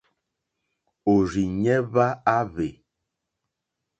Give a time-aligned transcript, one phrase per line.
[1.11, 2.07] Òrzìɲɛ́ hwá
[2.37, 2.67] áhwè.